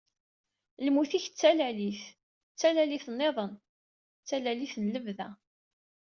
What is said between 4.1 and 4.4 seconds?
d